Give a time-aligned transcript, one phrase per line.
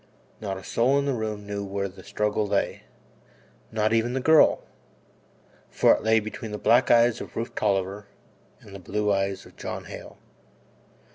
[0.39, 2.81] Not a soul in the room knew where the struggle lay
[3.71, 4.63] not even the girl
[5.69, 8.07] for it lay between the black eyes of Rufe Tolliver
[8.61, 10.17] and the blue eyes of John Hale.